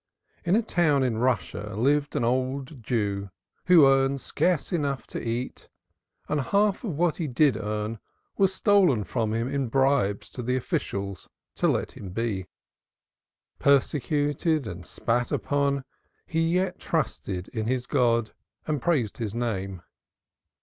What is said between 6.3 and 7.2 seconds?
half of what